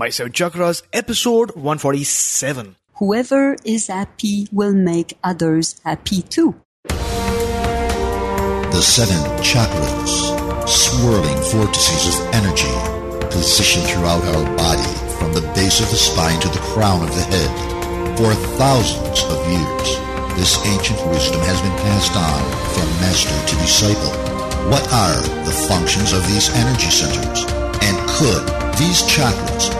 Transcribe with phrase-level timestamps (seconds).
[0.00, 2.74] My Seven Chakras, episode 147.
[3.04, 6.56] Whoever is happy will make others happy too.
[6.88, 10.08] The seven chakras,
[10.64, 12.72] swirling vortices of energy,
[13.28, 14.88] positioned throughout our body
[15.20, 18.16] from the base of the spine to the crown of the head.
[18.16, 20.00] For thousands of years,
[20.32, 22.40] this ancient wisdom has been passed on
[22.72, 24.16] from master to disciple.
[24.72, 27.44] What are the functions of these energy centers?
[27.84, 28.48] And could
[28.80, 29.79] these chakras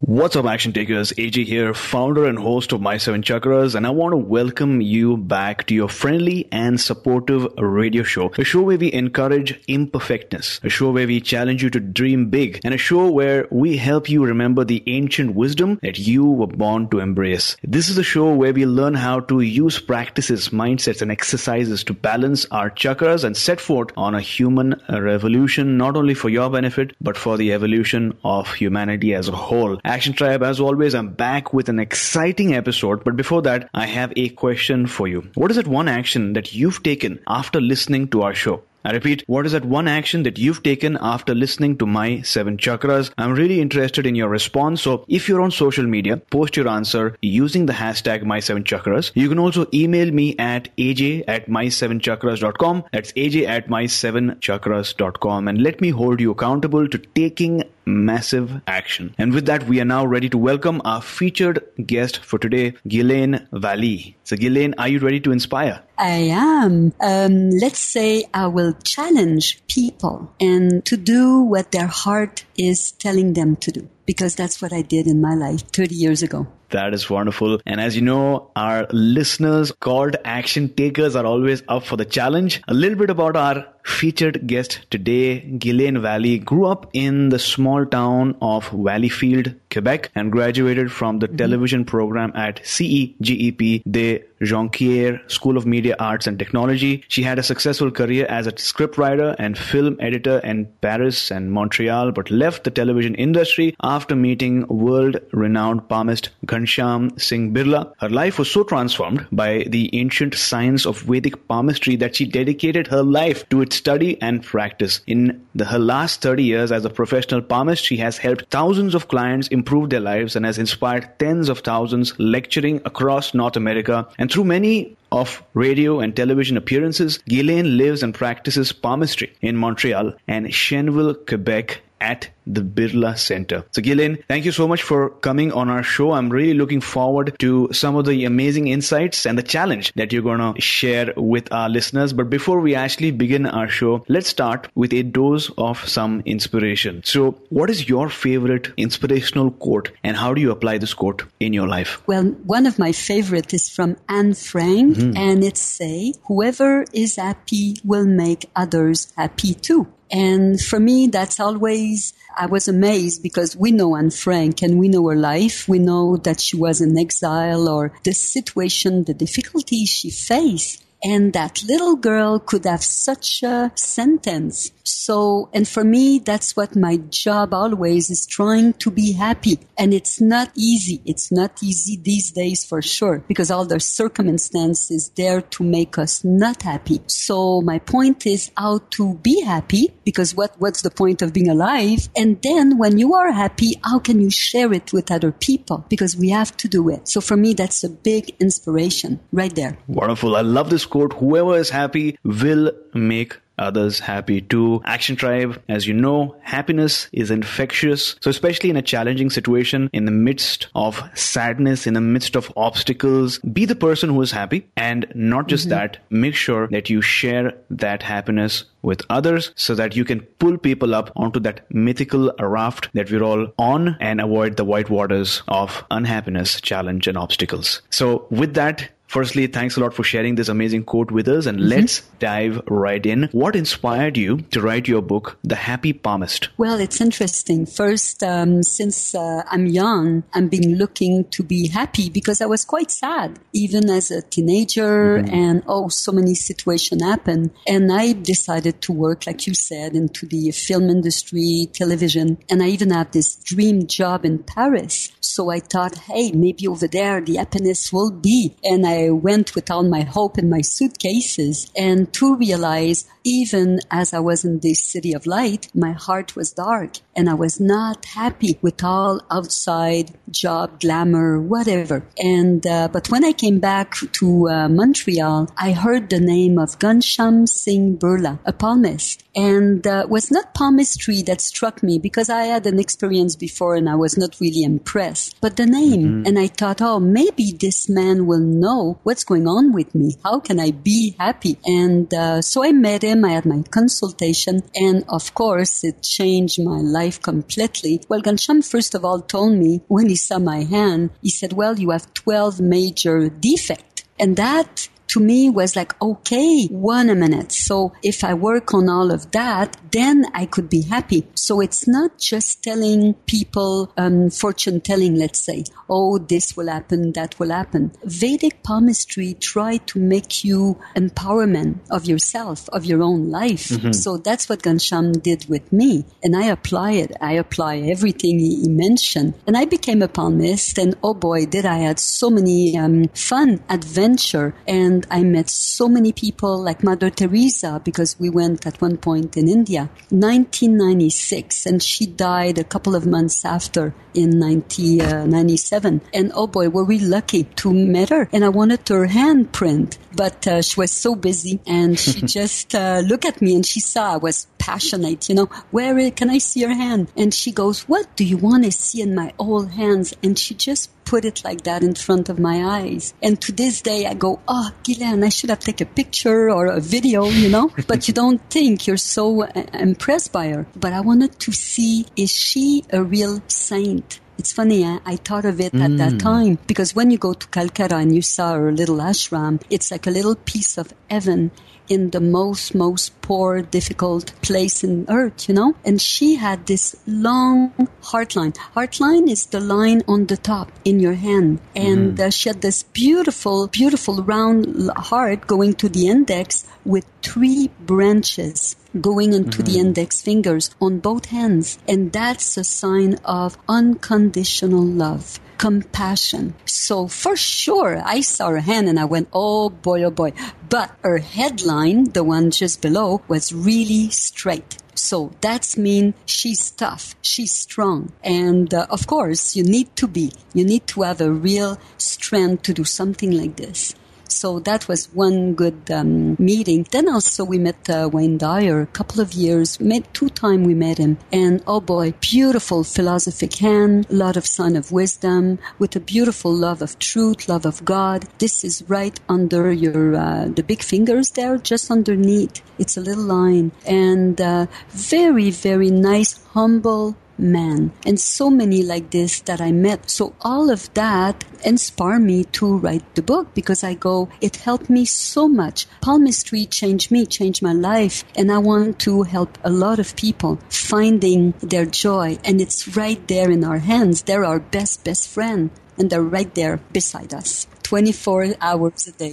[0.00, 1.12] What's up, action takers?
[1.12, 5.16] AJ here, founder and host of My Seven Chakras, and I want to welcome you
[5.16, 8.30] back to your friendly and supportive radio show.
[8.36, 12.60] A show where we encourage imperfectness, a show where we challenge you to dream big,
[12.62, 16.90] and a show where we help you remember the ancient wisdom that you were born
[16.90, 17.56] to embrace.
[17.62, 21.94] This is a show where we learn how to use practices, mindsets, and exercises to
[21.94, 26.94] balance our chakras and set forth on a human revolution, not only for your benefit,
[27.00, 29.80] but for the evolution of humanity as a whole.
[29.86, 33.04] Action Tribe, as always, I'm back with an exciting episode.
[33.04, 35.30] But before that, I have a question for you.
[35.34, 38.64] What is that one action that you've taken after listening to our show?
[38.84, 42.56] I repeat, what is that one action that you've taken after listening to my seven
[42.56, 43.12] chakras?
[43.16, 44.82] I'm really interested in your response.
[44.82, 49.12] So if you're on social media, post your answer using the hashtag my seven chakras.
[49.14, 52.84] You can also email me at aj at my7chakras.com.
[52.92, 59.14] That's aj at my7chakras.com and let me hold you accountable to taking massive action.
[59.16, 63.48] And with that, we are now ready to welcome our featured guest for today, Guylaine
[63.52, 64.14] Vallée.
[64.24, 65.82] So Guylaine, are you ready to inspire?
[65.96, 66.92] I am.
[67.00, 73.32] Um, let's say I will challenge people and to do what their heart is telling
[73.32, 76.46] them to do because that's what I did in my life 30 years ago.
[76.70, 77.60] That is wonderful.
[77.64, 82.60] And as you know, our listeners called action takers are always up for the challenge.
[82.66, 87.86] A little bit about our featured guest today, Guylaine Vallée, grew up in the small
[87.86, 91.36] town of Valleyfield, Quebec, and graduated from the mm-hmm.
[91.36, 97.04] television program at CEGEP de Jonquière School of Media Arts and Technology.
[97.08, 102.12] She had a successful career as a scriptwriter and film editor in Paris and Montreal,
[102.12, 107.92] but left the television industry after meeting world-renowned palmist Ghanshyam Singh Birla.
[107.98, 112.88] Her life was so transformed by the ancient science of Vedic palmistry that she dedicated
[112.88, 115.00] her life to its study and practice.
[115.06, 119.08] In the, her last 30 years as a professional palmist, she has helped thousands of
[119.08, 124.08] clients improve their lives and has inspired tens of thousands lecturing across North America.
[124.18, 130.14] And through many of radio and television appearances, Guylaine lives and practices palmistry in Montreal
[130.26, 133.64] and Cheneville, Quebec at the Birla Center.
[133.72, 136.12] So, Guylaine, thank you so much for coming on our show.
[136.12, 140.22] I'm really looking forward to some of the amazing insights and the challenge that you're
[140.22, 142.12] going to share with our listeners.
[142.12, 147.02] But before we actually begin our show, let's start with a dose of some inspiration.
[147.04, 151.52] So, what is your favorite inspirational quote and how do you apply this quote in
[151.52, 152.00] your life?
[152.06, 155.16] Well, one of my favorite is from Anne Frank mm-hmm.
[155.16, 159.86] and it say, whoever is happy will make others happy too.
[160.10, 164.88] And for me, that's always, I was amazed because we know Anne Frank and we
[164.88, 165.66] know her life.
[165.66, 170.85] We know that she was in exile or the situation, the difficulties she faced.
[171.02, 174.70] And that little girl could have such a sentence.
[174.82, 179.58] So, and for me, that's what my job always is trying to be happy.
[179.78, 181.02] And it's not easy.
[181.04, 186.24] It's not easy these days for sure because all the circumstances there to make us
[186.24, 187.00] not happy.
[187.06, 191.48] So my point is how to be happy because what, what's the point of being
[191.48, 192.08] alive?
[192.16, 195.84] And then when you are happy, how can you share it with other people?
[195.88, 197.08] Because we have to do it.
[197.08, 199.76] So for me, that's a big inspiration right there.
[199.88, 200.36] Wonderful.
[200.36, 201.12] I love this quote.
[201.14, 204.82] Whoever is happy will make others happy too.
[204.84, 208.16] Action Tribe, as you know, happiness is infectious.
[208.20, 212.52] So especially in a challenging situation, in the midst of sadness, in the midst of
[212.56, 215.78] obstacles, be the person who is happy and not just mm-hmm.
[215.78, 220.56] that, make sure that you share that happiness with others so that you can pull
[220.56, 225.42] people up onto that mythical raft that we're all on and avoid the white waters
[225.48, 227.82] of unhappiness, challenge and obstacles.
[227.90, 231.58] So with that, Firstly, thanks a lot for sharing this amazing quote with us and
[231.58, 231.68] mm-hmm.
[231.68, 233.30] let's dive right in.
[233.32, 236.50] What inspired you to write your book, The Happy Palmist?
[236.58, 237.64] Well, it's interesting.
[237.64, 242.66] First, um, since uh, I'm young, I've been looking to be happy because I was
[242.66, 245.34] quite sad, even as a teenager mm-hmm.
[245.34, 247.52] and oh, so many situations happened.
[247.66, 252.36] And I decided to work, like you said, into the film industry, television.
[252.50, 255.10] And I even have this dream job in Paris.
[255.22, 258.54] So I thought, hey, maybe over there the happiness will be.
[258.62, 264.14] And I went with all my hope in my suitcases and to realize even as
[264.14, 268.04] I was in this city of light, my heart was dark and I was not
[268.04, 272.04] happy with all outside job, glamour, whatever.
[272.18, 276.78] And, uh, but when I came back to uh, Montreal, I heard the name of
[276.78, 279.24] Ghanshyam Singh Birla, a palmist.
[279.34, 283.88] And uh, was not palmistry that struck me because I had an experience before and
[283.88, 285.40] I was not really impressed.
[285.40, 286.26] But the name, mm-hmm.
[286.26, 290.16] and I thought, oh, maybe this man will know what's going on with me.
[290.24, 291.58] How can I be happy?
[291.64, 293.24] And uh, so I met him.
[293.24, 298.00] I had my consultation, and of course, it changed my life completely.
[298.08, 301.78] Well, Ghanshyam first of all told me when he saw my hand, he said, "Well,
[301.78, 307.50] you have twelve major defects." And that to me was like, okay, one a minute.
[307.50, 311.26] So if I work on all of that, then I could be happy.
[311.34, 317.12] So it's not just telling people, um, fortune telling, let's say, oh, this will happen,
[317.12, 317.92] that will happen.
[318.04, 323.68] Vedic palmistry try to make you empowerment of yourself, of your own life.
[323.70, 323.92] Mm-hmm.
[323.92, 326.04] So that's what Ghanshyam did with me.
[326.22, 327.12] And I apply it.
[327.22, 329.32] I apply everything he, mentioned.
[329.46, 330.76] And I became a palmist.
[330.76, 335.48] And oh boy, did I had so many um, fun adventure and and I met
[335.48, 341.66] so many people like Mother Teresa because we went at one point in India, 1996,
[341.66, 346.00] and she died a couple of months after in 1997.
[346.02, 348.28] Uh, and oh boy, were we lucky to meet her.
[348.32, 353.02] And I wanted her handprint, but uh, she was so busy and she just uh,
[353.04, 356.60] looked at me and she saw I was passionate, you know, where can I see
[356.60, 357.12] your hand?
[357.16, 360.14] And she goes, what do you want to see in my old hands?
[360.22, 363.14] And she just put it like that in front of my eyes.
[363.22, 366.66] And to this day, I go, oh, Guylaine, I should have taken a picture or
[366.66, 370.66] a video, you know, but you don't think you're so uh, impressed by her.
[370.76, 374.20] But I wanted to see, is she a real saint?
[374.38, 375.82] It's funny, I, I thought of it mm.
[375.82, 376.18] at that mm.
[376.18, 380.06] time because when you go to Calcutta and you saw her little ashram, it's like
[380.06, 381.50] a little piece of heaven
[381.88, 385.74] in the most, most poor, difficult place in earth, you know?
[385.84, 387.72] And she had this long
[388.02, 388.54] heart line.
[388.74, 391.60] Heart line is the line on the top in your hand.
[391.74, 392.20] And mm.
[392.20, 398.76] uh, she had this beautiful, beautiful round heart going to the index with three branches
[399.00, 399.72] going into mm-hmm.
[399.72, 401.78] the index fingers on both hands.
[401.88, 406.54] And that's a sign of unconditional love compassion.
[406.64, 410.32] So for sure, I saw her hand and I went, oh boy, oh boy.
[410.68, 414.78] But her headline, the one just below, was really straight.
[414.94, 418.12] So that's mean she's tough, she's strong.
[418.24, 422.62] And uh, of course, you need to be, you need to have a real strength
[422.62, 423.94] to do something like this.
[424.30, 426.86] So that was one good um, meeting.
[426.90, 429.80] Then also we met uh, Wayne Dyer a couple of years.
[429.80, 434.76] Met two time we met him, and oh boy, beautiful philosophic hand, lot of sign
[434.76, 438.26] of wisdom, with a beautiful love of truth, love of God.
[438.38, 442.62] This is right under your uh, the big fingers there, just underneath.
[442.78, 449.10] It's a little line, and uh, very very nice, humble man and so many like
[449.10, 450.10] this that I met.
[450.10, 454.90] So all of that inspired me to write the book because I go, it helped
[454.90, 455.86] me so much.
[456.00, 458.24] Palmistry changed me, changed my life.
[458.36, 462.38] And I want to help a lot of people finding their joy.
[462.44, 464.22] And it's right there in our hands.
[464.22, 465.70] They're our best, best friend.
[465.98, 467.66] And they're right there beside us.
[467.86, 469.32] 24 hours a day.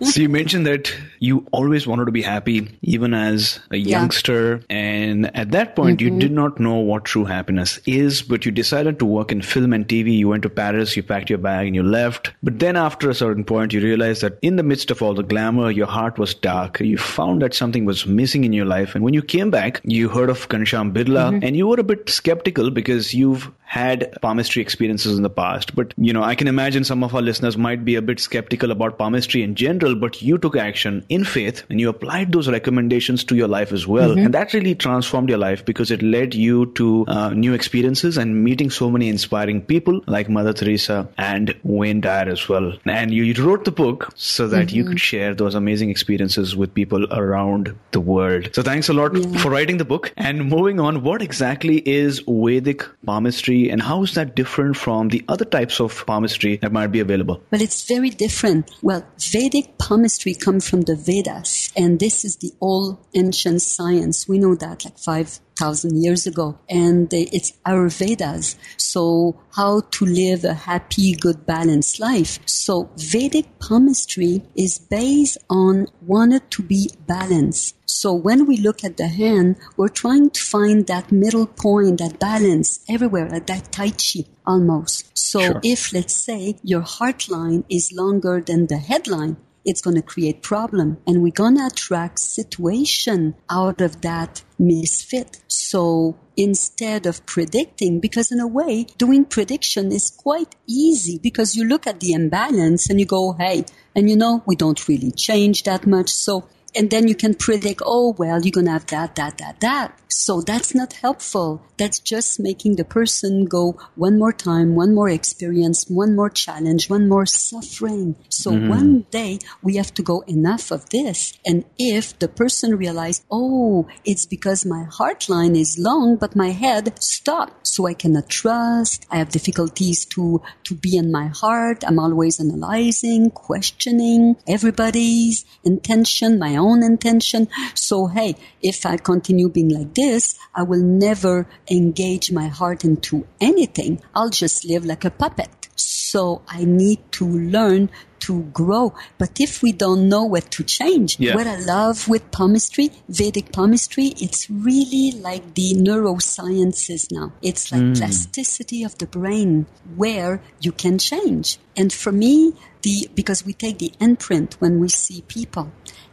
[0.10, 3.98] so you mentioned that you always wanted to be happy, even as a yeah.
[3.98, 4.60] youngster.
[4.68, 6.14] And at that point, mm-hmm.
[6.14, 9.72] you did not know what true happiness is, but you decided to work in film
[9.72, 10.18] and TV.
[10.18, 12.32] You went to Paris, you packed your bag and you left.
[12.42, 15.22] But then after a certain point, you realized that in the midst of all the
[15.22, 16.80] glamour, your heart was dark.
[16.80, 18.94] You found that something was missing in your life.
[18.94, 21.44] And when you came back, you heard of Ghanshyam Birla mm-hmm.
[21.44, 25.74] and you were a bit skeptical because you've had palmistry experiences in the past.
[25.74, 28.70] But, you know, I can imagine some of our listeners might be a bit skeptical
[28.70, 33.24] about palmistry in general, but you took action in faith and you applied those recommendations
[33.24, 34.10] to your life as well.
[34.10, 34.26] Mm-hmm.
[34.26, 38.42] And that really transformed your life because it led you to uh, new experiences and
[38.42, 42.72] meeting so many inspiring people like Mother Teresa and Wayne Dyer as well.
[42.86, 44.76] And you, you wrote the book so that mm-hmm.
[44.76, 48.48] you could share those amazing experiences with people around the world.
[48.54, 49.38] So thanks a lot yeah.
[49.38, 50.12] for writing the book.
[50.16, 55.24] And moving on, what exactly is Vedic palmistry and how is that different from the
[55.28, 57.35] other types of palmistry that might be available?
[57.50, 58.70] Well, it's very different.
[58.82, 64.28] Well, Vedic palmistry comes from the Vedas, and this is the old ancient science.
[64.28, 68.56] We know that like five thousand years ago, and it's our Vedas.
[68.76, 72.38] So how to live a happy, good, balanced life.
[72.46, 77.76] So Vedic palmistry is based on wanted to be balanced.
[77.86, 82.18] So when we look at the hand, we're trying to find that middle point, that
[82.18, 85.16] balance everywhere, like that tai chi almost.
[85.16, 85.60] So sure.
[85.62, 89.36] if let's say your heart line is longer than the headline,
[89.66, 95.40] it's going to create problem and we're going to attract situation out of that misfit.
[95.48, 101.64] So instead of predicting, because in a way, doing prediction is quite easy because you
[101.64, 105.64] look at the imbalance and you go, hey, and you know, we don't really change
[105.64, 106.10] that much.
[106.10, 109.60] So and then you can predict, oh, well, you're going to have that, that, that,
[109.60, 109.98] that.
[110.08, 111.62] So that's not helpful.
[111.78, 116.88] That's just making the person go one more time, one more experience, one more challenge,
[116.88, 118.16] one more suffering.
[118.28, 118.68] So mm-hmm.
[118.68, 121.38] one day we have to go enough of this.
[121.44, 126.50] And if the person realizes, oh, it's because my heart line is long, but my
[126.50, 127.66] head stopped.
[127.66, 129.06] So I cannot trust.
[129.10, 131.84] I have difficulties to, to be in my heart.
[131.86, 137.48] I'm always analyzing, questioning everybody's intention, my own own intention.
[137.74, 143.26] So, hey, if I continue being like this, I will never engage my heart into
[143.40, 144.02] anything.
[144.14, 145.50] I'll just live like a puppet.
[145.76, 148.94] So I need to learn to grow.
[149.18, 151.34] But if we don't know what to change, yeah.
[151.34, 157.32] what I love with palmistry, Vedic palmistry, it's really like the neurosciences now.
[157.42, 157.96] It's like mm.
[157.96, 161.58] plasticity of the brain where you can change.
[161.76, 165.70] And for me, the, because we take the imprint when we see people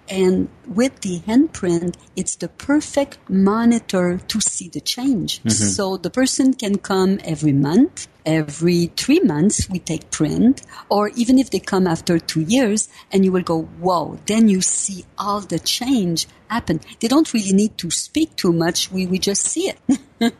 [0.09, 5.39] and with the handprint, it's the perfect monitor to see the change.
[5.39, 5.49] Mm-hmm.
[5.49, 11.39] So the person can come every month, every three months, we take print, or even
[11.39, 15.41] if they come after two years and you will go, whoa, then you see all
[15.41, 16.79] the change happen.
[16.99, 18.91] They don't really need to speak too much.
[18.91, 19.79] We, we just see it.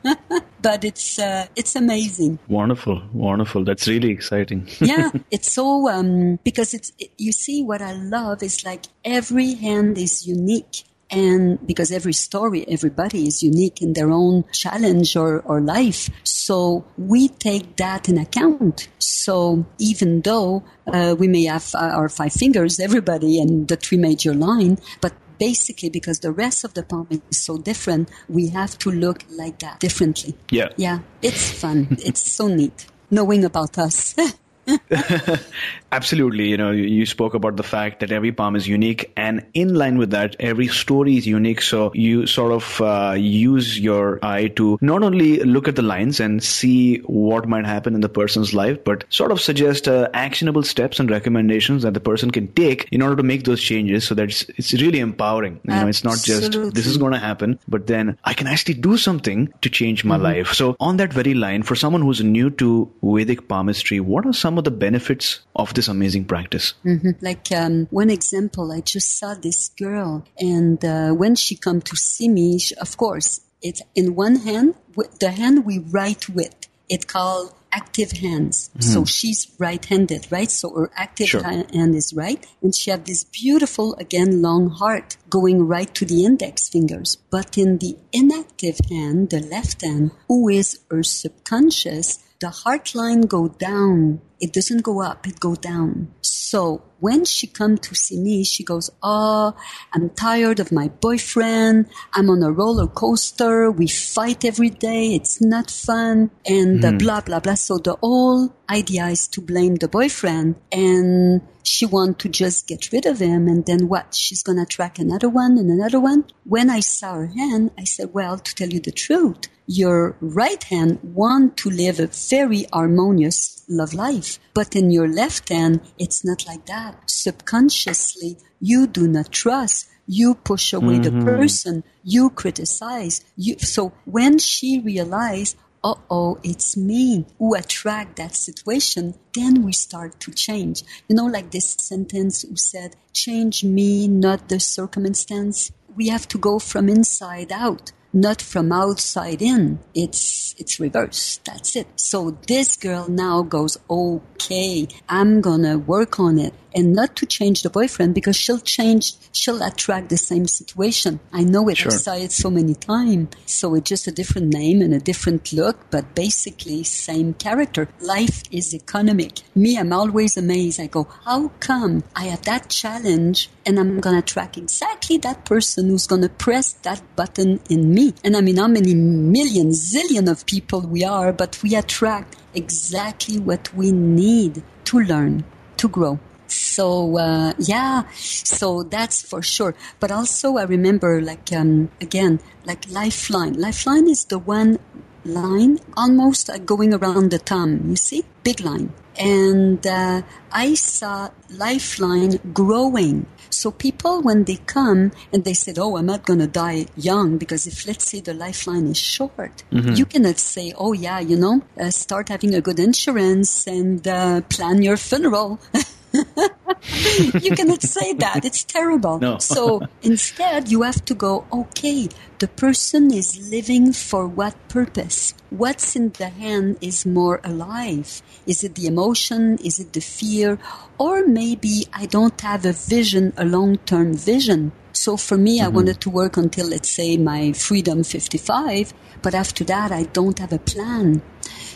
[0.61, 2.39] but it's, uh, it's amazing.
[2.47, 3.01] Wonderful.
[3.13, 3.63] Wonderful.
[3.63, 4.67] That's really exciting.
[4.79, 5.09] yeah.
[5.31, 9.97] It's so, um, because it's, it, you see what I love is like every hand
[9.97, 10.83] is unique
[11.13, 16.09] and because every story, everybody is unique in their own challenge or, or life.
[16.23, 18.89] So we take that in account.
[18.99, 23.97] So even though uh, we may have uh, our five fingers, everybody, and the three
[23.97, 28.77] major line, but basically because the rest of the palm is so different, we have
[28.79, 30.35] to look like that differently.
[30.49, 30.69] Yeah.
[30.77, 30.99] Yeah.
[31.21, 31.87] It's fun.
[31.99, 34.15] it's so neat knowing about us.
[35.91, 36.47] Absolutely.
[36.47, 39.97] You know, you spoke about the fact that every palm is unique, and in line
[39.97, 41.61] with that, every story is unique.
[41.61, 46.19] So you sort of uh, use your eye to not only look at the lines
[46.19, 50.63] and see what might happen in the person's life, but sort of suggest uh, actionable
[50.63, 54.07] steps and recommendations that the person can take in order to make those changes.
[54.07, 55.59] So that it's, it's really empowering.
[55.63, 58.75] You know, it's not just this is going to happen, but then I can actually
[58.75, 60.23] do something to change my mm-hmm.
[60.23, 60.53] life.
[60.53, 64.52] So on that very line, for someone who's new to Vedic palmistry, what are some
[64.57, 66.73] of the benefits of this amazing practice?
[66.85, 67.11] Mm-hmm.
[67.21, 71.95] Like um, one example, I just saw this girl, and uh, when she come to
[71.95, 74.75] see me, she, of course, it's in one hand,
[75.19, 76.53] the hand we write with,
[76.89, 78.69] It's called active hands.
[78.69, 78.81] Mm-hmm.
[78.81, 80.51] So she's right-handed, right?
[80.51, 81.43] So her active sure.
[81.43, 86.23] hand is right, and she have this beautiful, again, long heart going right to the
[86.25, 87.17] index fingers.
[87.31, 93.21] But in the inactive hand, the left hand, who is her subconscious, the heart line
[93.21, 94.19] go down.
[94.41, 96.13] It doesn't go up, it go down.
[96.21, 99.55] So when she come to see me, she goes, Oh,
[99.93, 101.85] I'm tired of my boyfriend.
[102.13, 103.71] I'm on a roller coaster.
[103.71, 105.15] We fight every day.
[105.15, 106.31] It's not fun.
[106.45, 106.99] And mm.
[106.99, 107.55] blah, blah, blah.
[107.55, 112.91] So the whole idea is to blame the boyfriend and she want to just get
[112.91, 113.47] rid of him.
[113.47, 114.13] And then what?
[114.13, 116.25] She's going to attract another one and another one.
[116.43, 120.61] When I saw her hand, I said, well, to tell you the truth, your right
[120.63, 124.39] hand want to live a very harmonious love life.
[124.53, 127.09] But in your left hand, it's not like that.
[127.09, 129.87] Subconsciously, you do not trust.
[130.05, 131.19] You push away mm-hmm.
[131.19, 131.83] the person.
[132.03, 133.23] You criticize.
[133.37, 139.73] You, so when she realized, uh oh, it's me who attract that situation, then we
[139.73, 140.83] start to change.
[141.07, 145.71] You know, like this sentence who said, change me, not the circumstance.
[145.95, 149.79] We have to go from inside out not from outside in.
[149.95, 151.39] It's, it's reverse.
[151.43, 151.87] That's it.
[151.95, 156.53] So this girl now goes, okay, I'm gonna work on it.
[156.75, 161.19] And not to change the boyfriend because she'll change, she'll attract the same situation.
[161.31, 161.77] I know it.
[161.77, 161.91] Sure.
[161.91, 163.29] I saw it so many times.
[163.45, 167.87] So it's just a different name and a different look, but basically same character.
[168.01, 169.41] Life is economic.
[169.55, 170.79] Me, I'm always amazed.
[170.79, 175.45] I go, how come I have that challenge and I'm going to attract exactly that
[175.45, 178.13] person who's going to press that button in me?
[178.23, 183.39] And I mean, how many millions, zillion of people we are, but we attract exactly
[183.39, 185.43] what we need to learn,
[185.77, 186.19] to grow.
[186.53, 189.75] So uh, yeah, so that's for sure.
[189.99, 193.53] But also, I remember, like um, again, like Lifeline.
[193.59, 194.79] Lifeline is the one
[195.25, 197.89] line almost uh, going around the thumb.
[197.89, 198.93] You see, big line.
[199.17, 203.27] And uh, I saw Lifeline growing.
[203.51, 207.37] So people, when they come and they said, "Oh, I'm not going to die young,"
[207.37, 209.93] because if let's say the lifeline is short, Mm-hmm.
[209.93, 214.41] you cannot say, "Oh, yeah, you know, uh, start having a good insurance and uh,
[214.49, 215.59] plan your funeral."
[217.41, 218.45] you cannot say that.
[218.45, 219.19] It's terrible.
[219.19, 219.39] No.
[219.39, 225.33] so instead, you have to go, okay, the person is living for what purpose?
[225.49, 228.21] What's in the hand is more alive.
[228.45, 229.57] Is it the emotion?
[229.63, 230.59] Is it the fear?
[230.97, 234.71] Or maybe I don't have a vision, a long term vision.
[234.93, 238.93] So for me, I wanted to work until, let's say, my freedom 55.
[239.21, 241.21] But after that, I don't have a plan.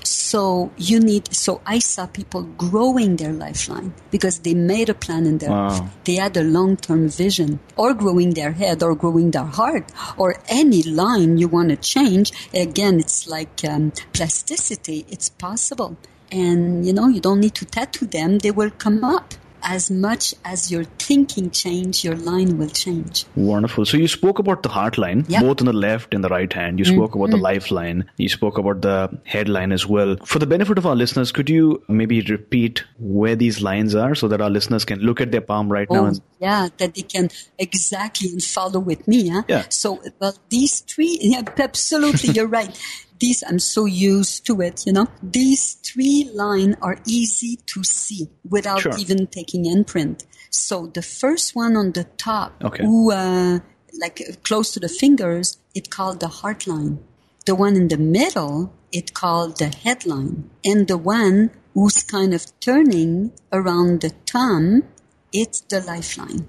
[0.03, 5.25] So you need, so I saw people growing their lifeline because they made a plan
[5.25, 5.69] in their Wow.
[5.69, 5.81] life.
[6.05, 10.83] They had a long-term vision or growing their head or growing their heart or any
[10.83, 12.31] line you want to change.
[12.53, 15.05] Again, it's like um, plasticity.
[15.09, 15.97] It's possible.
[16.31, 18.39] And you know, you don't need to tattoo them.
[18.39, 19.33] They will come up.
[19.69, 23.25] As much as your thinking change, your line will change.
[23.35, 23.85] Wonderful.
[23.85, 25.23] So you spoke about the heart line.
[25.23, 25.45] Mm-hmm.
[25.45, 26.79] both on the left and the right hand.
[26.79, 28.09] You spoke about the lifeline.
[28.17, 30.15] You spoke about the headline as well.
[30.25, 34.27] For the benefit of our listeners, could you maybe repeat where these lines are so
[34.29, 36.03] that our listeners can look at their palm right now?
[36.03, 39.29] Oh, And, yeah, that they can exactly and follow with me.
[39.29, 39.43] Huh?
[39.47, 39.65] Yeah.
[39.69, 42.77] So, well, these three, yeah, absolutely, you're right.
[43.19, 45.07] These, I'm so used to it, you know.
[45.23, 48.97] These three lines are easy to see without Sure.
[48.97, 50.25] even taking imprint.
[50.49, 52.83] So the first one on the top, Okay.
[52.83, 53.59] who, uh,
[53.99, 56.99] like uh, close to the fingers, it called the heart line.
[57.45, 60.49] The one in the middle, it called the headline.
[60.63, 64.83] And the one who's kind of turning around the thumb,
[65.31, 66.47] it's the lifeline.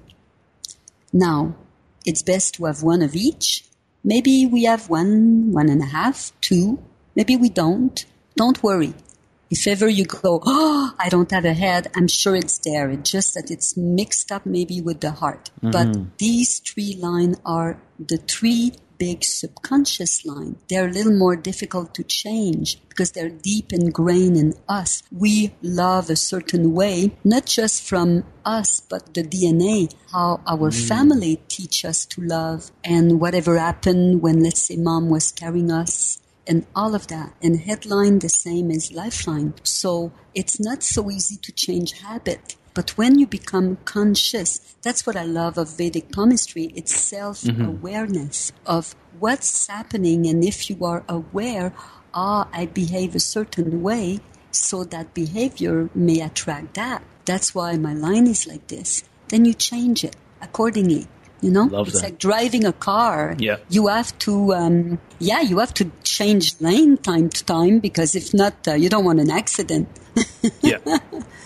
[1.13, 1.57] Now,
[2.05, 3.65] it's best to have one of each.
[4.09, 6.83] Maybe we have one, one and a half, two.
[7.15, 8.07] Maybe we don't.
[8.37, 8.95] Don't worry.
[9.51, 12.89] If ever you go, oh, I don't have a head, I'm sure it's there.
[12.89, 15.51] It's just that it's mixed up maybe with the heart.
[15.61, 16.05] But mm-hmm.
[16.17, 20.57] these three lines are the three big subconscious line.
[20.69, 25.03] They're a little more difficult to change because they're deep ingrained in us.
[25.13, 30.89] We love a certain way, not just from us, but the DNA, how our mm.
[30.89, 36.21] family teach us to love and whatever happened when, let's say, mom was carrying us
[36.47, 37.35] and all of that.
[37.43, 39.55] And headline the same as lifeline.
[39.63, 42.57] So it's not so easy to change habit.
[42.79, 46.71] But when you become conscious, that's what I love of Vedic palmistry.
[46.77, 50.29] It's self awareness of what's happening.
[50.29, 51.73] And if you are aware,
[52.15, 54.21] ah, I behave a certain way,
[54.53, 57.03] so that behavior may attract that.
[57.25, 59.03] That's why my line is like this.
[59.27, 61.09] Then you change it accordingly.
[61.41, 62.11] You know, Love it's that.
[62.11, 63.35] like driving a car.
[63.39, 63.57] Yeah.
[63.69, 68.33] You have to, um, yeah, you have to change lane time to time because if
[68.35, 69.89] not, uh, you don't want an accident.
[70.63, 70.79] Yeah.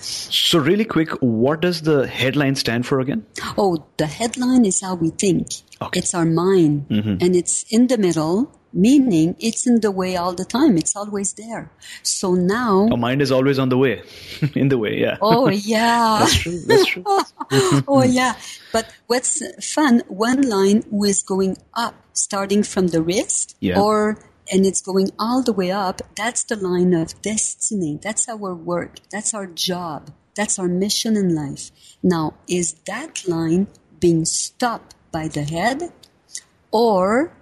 [0.01, 3.25] So really quick, what does the headline stand for again?
[3.57, 5.49] Oh, the headline is how we think.
[5.81, 5.99] Okay.
[6.01, 6.89] It's our mind.
[6.89, 7.17] Mm-hmm.
[7.21, 10.77] And it's in the middle, meaning it's in the way all the time.
[10.79, 11.71] It's always there.
[12.03, 14.03] So now, Our mind is always on the way,
[14.55, 14.99] in the way.
[14.99, 15.19] Yeah.
[15.21, 16.19] oh yeah.
[16.21, 16.59] That's true.
[16.67, 17.05] That's true.
[17.89, 18.35] oh yeah.
[18.73, 19.43] But what's
[19.75, 23.79] fun, one line was going up, starting from the wrist, Yeah.
[23.81, 24.19] or
[24.53, 27.99] and it's going all the way up, that's the line of destiny.
[28.01, 28.99] That's our work.
[29.11, 30.11] That's our job.
[30.35, 31.71] That's our mission in life.
[32.03, 35.91] Now, is that line being stopped by the head
[36.71, 37.33] or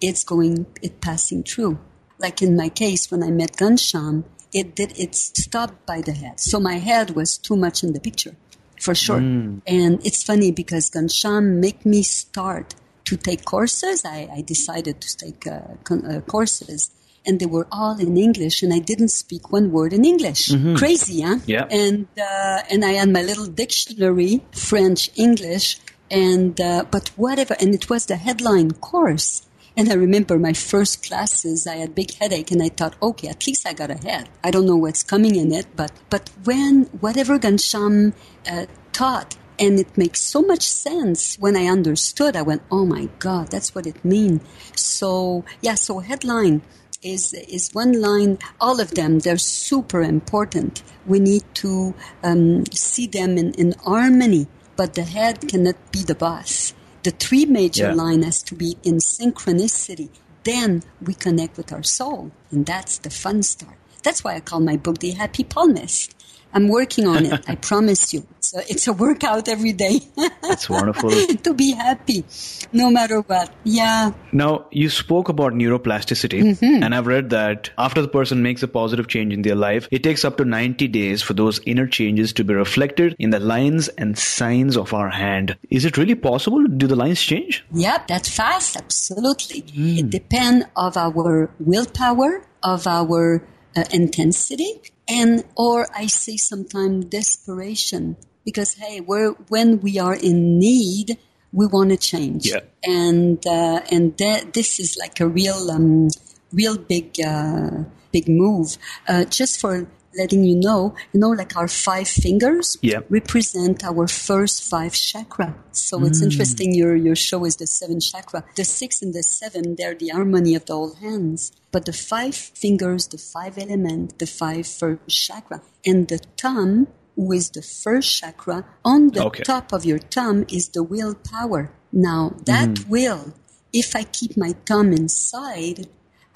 [0.00, 1.78] it's going, it passing through?
[2.18, 6.38] Like in my case, when I met Ghanshyam, it did, it stopped by the head.
[6.38, 8.34] So my head was too much in the picture,
[8.80, 9.20] for sure.
[9.20, 9.62] Mm.
[9.66, 12.74] And it's funny because Ghanshyam make me start
[13.08, 14.04] to take courses.
[14.04, 16.90] I, I decided to take uh, con- uh, courses
[17.26, 20.42] and they were all in English and I didn't speak one word in English.
[20.76, 21.38] Crazy, huh?
[21.46, 21.66] Yeah.
[21.70, 27.54] And, uh, and I had my little dictionary, French, English, and, uh, but whatever.
[27.60, 29.42] And it was the headline course.
[29.76, 33.46] And I remember my first classes, I had big headache and I thought, okay, at
[33.46, 34.28] least I got ahead.
[34.42, 38.12] I don't know what's coming in it, but, but when, whatever Ghanshyam
[38.50, 39.36] uh, taught.
[39.58, 42.36] And it makes so much sense when I understood.
[42.36, 44.42] I went, oh my God, that's what it means.
[44.76, 46.62] So, yeah, so headline
[47.02, 48.38] is is one line.
[48.60, 50.82] All of them, they're super important.
[51.06, 56.14] We need to um, see them in, in harmony, but the head cannot be the
[56.14, 56.74] boss.
[57.02, 57.94] The three major Yeah.
[57.94, 60.10] line has to be in synchronicity.
[60.44, 63.76] Then we connect with our soul, and that's the fun start.
[64.02, 66.14] That's why I call my book The Happy Palmist.
[66.54, 67.44] I'm working on it.
[67.48, 68.26] I promise you.
[68.56, 70.00] A, it's a workout every day
[70.42, 71.10] That's wonderful.
[71.44, 72.24] to be happy,
[72.72, 73.52] no matter what.
[73.64, 74.12] Yeah.
[74.32, 76.82] Now, you spoke about neuroplasticity, Mm-hmm.
[76.82, 80.02] and I've read that after the person makes a positive change in their life, it
[80.02, 83.88] takes up to 90 days for those inner changes to be reflected in the lines
[83.88, 85.56] and signs of our hand.
[85.68, 86.64] Is it really possible?
[86.66, 87.64] Do the lines change?
[87.74, 89.64] Yep, that fast, absolutely.
[89.74, 93.42] It depends of our willpower, of our
[93.76, 98.16] uh, intensity, and or I say sometimes desperation.
[98.44, 101.18] Because hey, we're, when we are in need,
[101.52, 102.60] we want to change, Yeah.
[102.82, 106.08] and uh, and that, this is like a real, um,
[106.52, 108.78] real big, uh, big move.
[109.06, 113.00] Uh, just for letting you know, you know, like our five fingers Yeah.
[113.08, 115.54] represent our first five chakra.
[115.72, 116.30] So it's mm.
[116.30, 116.74] interesting.
[116.74, 118.44] Your your show is the seven chakra.
[118.56, 121.52] The six and the seven, they're the harmony of the whole hands.
[121.70, 127.32] But the five fingers, the five element, the five first chakra, and the thumb, who
[127.32, 129.42] is the first chakra, on the Okay.
[129.42, 131.72] top of your thumb is the willpower.
[131.92, 132.88] Now that mm.
[132.88, 133.34] will,
[133.72, 135.88] if I keep my thumb inside,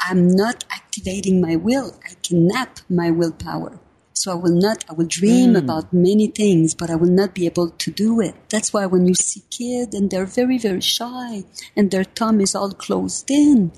[0.02, 1.96] I'm not activating my will.
[2.04, 3.78] I can nap my willpower.
[4.14, 5.56] So I will not, I will dream hmm.
[5.56, 8.34] about many things, but I will not be able to do it.
[8.50, 11.44] That's why when you see kids and they're very, very shy
[11.76, 13.72] and their thumb is all closed in.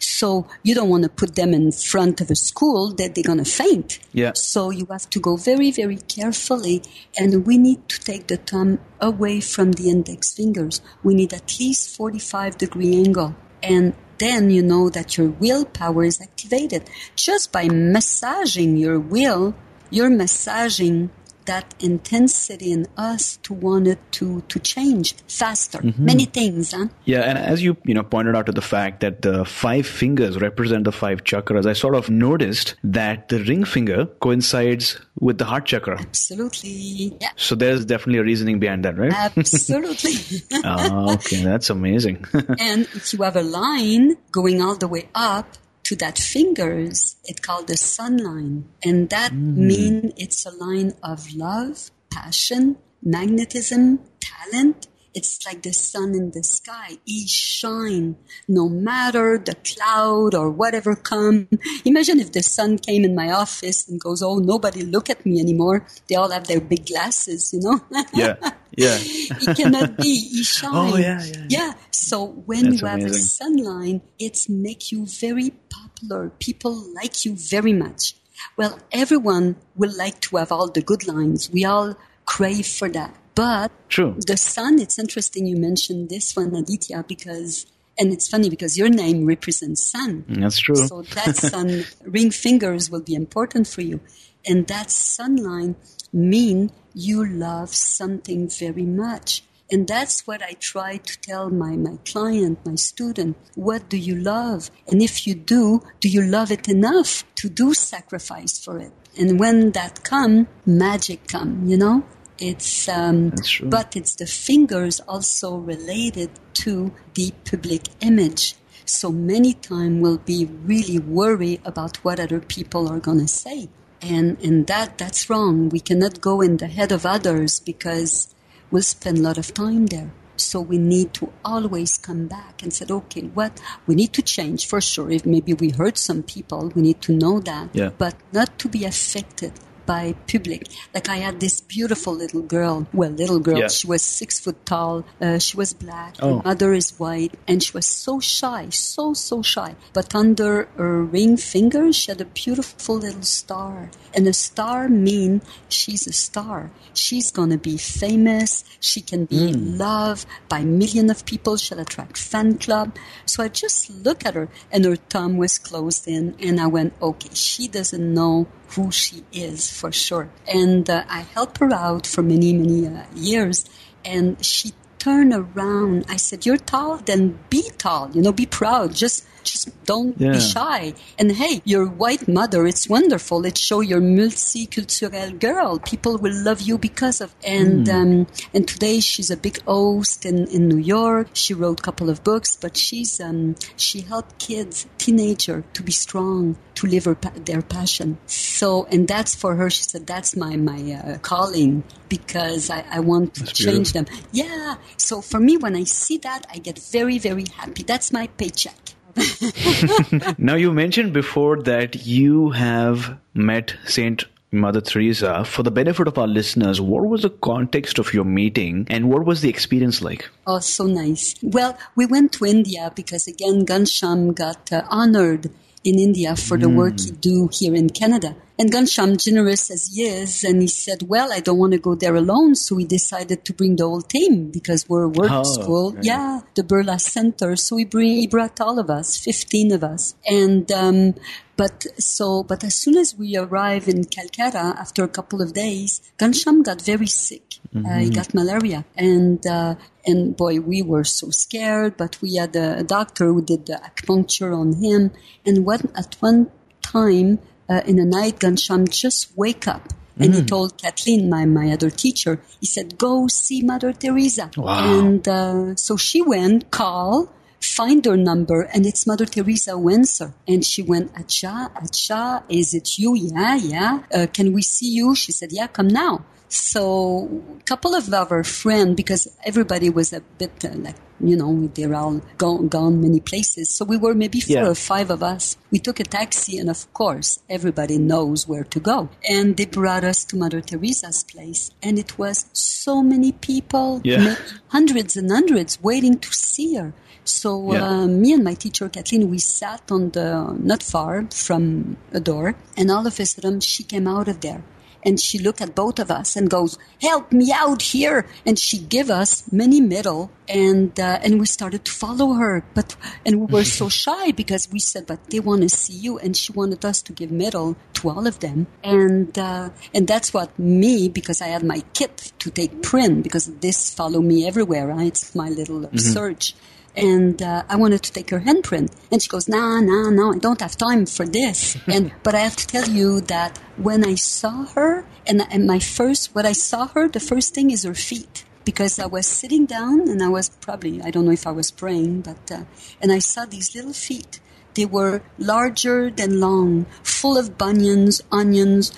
[0.00, 3.42] So you don't want to put them in front of a school that they're going
[3.42, 4.00] to faint.
[4.12, 4.32] Yeah.
[4.34, 6.82] So you have to go very, very carefully,
[7.16, 10.80] and we need to take the thumb away from the index fingers.
[11.02, 13.36] We need at least 45 degree angle.
[13.62, 16.88] And then you know that your willpower is activated.
[17.14, 19.54] Just by massaging your will,
[19.90, 21.10] you're massaging
[21.46, 25.80] that intensity in us to want it to, to change faster.
[25.98, 26.86] Many things, huh?
[27.04, 30.40] Yeah, and as you you know pointed out to the fact that the five fingers
[30.40, 35.44] represent the five chakras, I sort of noticed that the ring finger coincides with the
[35.44, 35.98] heart chakra.
[35.98, 37.16] Absolutely.
[37.20, 37.30] Yeah.
[37.36, 39.12] So there's definitely a reasoning behind that, right?
[39.12, 40.14] Absolutely.
[40.64, 42.24] Ah, okay, that's amazing.
[42.58, 45.46] and if you have a line going all the way up
[45.86, 48.68] to that fingers, it's called the sun line.
[48.82, 49.56] And that mm.
[49.56, 54.88] mean it's a line of love, passion, magnetism, talent.
[55.16, 56.98] It's like the sun in the sky.
[57.06, 61.48] He shine no matter the cloud or whatever come.
[61.86, 65.40] Imagine if the sun came in my office and goes, Oh, nobody look at me
[65.40, 65.86] anymore.
[66.06, 67.80] They all have their big glasses, you know?
[68.12, 68.36] yeah,
[68.76, 68.98] yeah.
[69.40, 70.20] it cannot be.
[70.20, 70.92] He oh, shine.
[70.92, 71.72] Oh, yeah, yeah, yeah.
[71.90, 73.40] So when That's you have a amazing.
[73.40, 76.28] sunline, it's make you very popular.
[76.40, 78.16] People like you very much.
[78.58, 81.48] Well, everyone will like to have all the good lines.
[81.50, 83.16] We all crave for that.
[83.36, 84.16] But True.
[84.26, 87.66] the sun, it's interesting you mentioned this one, Aditya, because,
[87.98, 90.24] and it's funny because your name represents sun.
[90.26, 90.74] Mm, that's true.
[90.74, 94.00] So that sun ring fingers will be important for you.
[94.48, 95.76] And that sun line
[96.14, 99.42] mean you love something very much.
[99.70, 103.36] And that's what I try to tell my, my client, my student.
[103.54, 104.70] What do you love?
[104.88, 108.92] And if you do, do you love it enough to do sacrifice for it?
[109.18, 112.04] And when that come, magic come, you know?
[112.38, 113.68] It's, um, true.
[113.68, 118.54] but it's the fingers also related to the public image.
[118.84, 123.68] So many time we'll be really worried about what other people are going to say.
[124.02, 125.70] And, and that, that's wrong.
[125.70, 128.34] We cannot go in the head of others because
[128.70, 130.12] we'll spend a lot of time there.
[130.36, 134.68] So we need to always come back and said, okay, what we need to change
[134.68, 135.10] for sure.
[135.10, 137.90] If maybe we hurt some people, we need to know that, Yeah.
[137.96, 139.52] but not to be affected
[139.86, 140.68] by public.
[140.94, 142.86] Like I had this beautiful little girl.
[142.92, 143.58] Well, little girl.
[143.58, 143.68] Yeah.
[143.68, 145.04] She was six foot tall.
[145.20, 146.16] Uh, she was black.
[146.20, 146.38] Oh.
[146.38, 149.76] Her mother is white, and she was so shy, so so shy.
[149.92, 153.90] But under her ring finger, she had a beautiful little star.
[154.14, 156.70] And a star mean she's a star.
[156.94, 158.64] She's gonna be famous.
[158.80, 161.56] She can be loved by million of people.
[161.56, 162.96] She'll attract fan club.
[163.26, 166.94] So I just look at her, and her thumb was closed in, and I went,
[167.00, 170.28] okay, she doesn't know who she is for sure.
[170.46, 173.64] And uh, I helped her out for many, many uh, years.
[174.04, 176.04] And she turned around.
[176.08, 178.94] I said, You're tall, then be tall, you know, be proud.
[178.94, 180.32] Just Just don't Yeah.
[180.32, 180.94] be shy.
[181.18, 183.38] And hey, your white mother, it's wonderful.
[183.46, 185.78] It show you're multicultural girl.
[185.78, 187.34] People will love you because of.
[187.44, 191.28] And um, and today she's a big host in, in New York.
[191.32, 195.92] She wrote a couple of books, but she's um, she helped kids, teenager, to be
[195.92, 198.18] strong, to live her, their passion.
[198.26, 199.70] So and that's for her.
[199.70, 204.06] She said that's my my uh, calling because I, I want to That's change them.
[204.32, 204.76] Yeah.
[204.96, 207.82] So for me, when I see that, I get very very happy.
[207.82, 208.95] That's my paycheck.
[210.38, 215.44] Now, you mentioned before that you have met Saint Mother Teresa.
[215.44, 219.24] For the benefit of our listeners, what was the context of your meeting and what
[219.24, 220.28] was the experience like?
[220.46, 221.34] Oh, so nice.
[221.42, 225.50] Well, we went to India because again, Ghanshyam got uh, honored
[225.86, 228.36] in India for the work he do here in Canada.
[228.58, 231.94] And Ghanshyam, generous as he is, and he said, well, I don't want to go
[231.94, 232.54] there alone.
[232.54, 235.88] So we decided to bring the whole team because we're a work Oh, school.
[235.88, 236.00] okay.
[236.04, 237.54] Yeah, the Birla Center.
[237.56, 240.14] So we bring, he brought all of us, 15 of us.
[240.26, 241.14] And, um,
[241.58, 246.00] but so, but as soon as we arrived in Calcutta, after a couple of days,
[246.18, 247.56] Ghanshyam got very sick.
[247.84, 249.74] Uh, he got malaria, and uh,
[250.06, 251.96] and boy, we were so scared.
[251.96, 255.10] But we had a, doctor who did the acupuncture on him,
[255.44, 256.50] and one at one
[256.82, 259.92] time uh, in the night, Ghanshyam just wake up.
[260.18, 264.50] And he told Kathleen, my, my other teacher, he said, go see Mother Teresa.
[264.56, 264.98] Wow.
[264.98, 270.32] And uh, so she went, call, find her number, and it's Mother Teresa who.
[270.48, 273.14] And she went, Acha, Acha, is it you?
[273.14, 274.02] Yeah, yeah.
[274.10, 275.14] Uh, can we see you?
[275.14, 276.24] She said, yeah, come now.
[276.48, 281.68] So a couple of our friends, because everybody was a bit uh, like, you know,
[281.74, 283.70] they're all gone, gone many places.
[283.70, 284.68] So we were maybe four Yeah.
[284.68, 285.56] or five of us.
[285.70, 289.08] We took a taxi and of course everybody knows where to go.
[289.28, 291.70] And they brought us to Mother Teresa's place.
[291.82, 294.36] And it was so many people, Yeah.
[294.68, 296.92] hundreds and hundreds waiting to see her.
[297.24, 297.82] So Yeah.
[297.88, 302.54] uh, me and my teacher Kathleen, we sat on the not far from a door,
[302.76, 304.62] and all of a sudden she came out of there,
[305.06, 308.76] and she looked at both of us and goes, "Help me out here!" And she
[308.78, 313.46] give us many medal, and uh, and we started to follow her, but and we
[313.46, 316.84] were so shy because we said, "But they want to see you," and she wanted
[316.84, 321.40] us to give medal to all of them, and uh, and that's what me because
[321.40, 324.88] I had my kit to take print because this follow me everywhere.
[324.88, 325.06] Right?
[325.06, 326.54] It's my little uh, search
[326.96, 328.92] and uh, I wanted to take her handprint.
[329.12, 332.40] And she goes, "Nah, nah, no, I don't have time for this." and but I
[332.40, 336.52] have to tell you that when I saw her, and, and my first, what I
[336.52, 338.44] saw her, the first thing is her feet.
[338.64, 341.70] Because I was sitting down and I was probably, I don't know if I was
[341.70, 342.64] praying, but, uh,
[343.00, 344.40] and I saw these little feet.
[344.74, 348.92] They were larger than long, full of bunions, onions,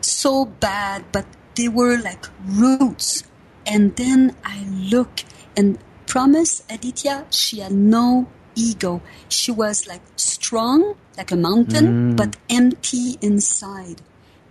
[0.00, 3.22] so bad, but they were like roots.
[3.64, 5.22] And then I look
[5.56, 9.02] and promise Aditya, she had no ego.
[9.28, 12.16] She was like strong, like a mountain, mm.
[12.16, 14.02] but empty inside.